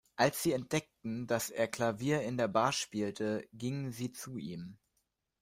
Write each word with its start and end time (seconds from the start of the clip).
Als 0.15 0.41
sie 0.41 0.53
entdeckten, 0.53 1.27
dass 1.27 1.51
er 1.51 1.67
Klavier 1.67 2.23
in 2.23 2.35
der 2.35 2.47
Bar 2.47 2.71
spielte, 2.71 3.47
gingen 3.53 3.91
sie 3.91 4.11
zu 4.11 4.39
ihm. 4.39 4.79